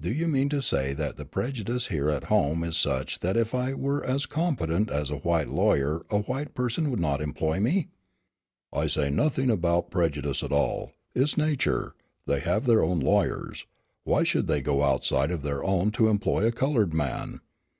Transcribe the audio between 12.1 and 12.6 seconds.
They